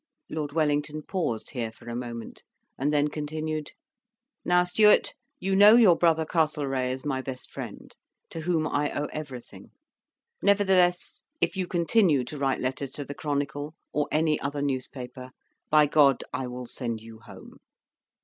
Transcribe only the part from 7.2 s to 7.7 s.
best